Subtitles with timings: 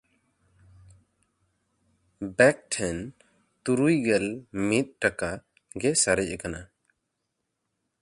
[2.37, 2.97] ᱵᱮᱠ ᱴᱷᱮᱱ
[3.63, 4.25] ᱛᱩᱨᱩᱭᱜᱮᱞ
[4.67, 5.31] ᱢᱤᱫ ᱴᱟᱠᱟ
[5.81, 6.61] ᱜᱮ ᱥᱟᱨᱮᱡ ᱠᱟᱱᱟ᱾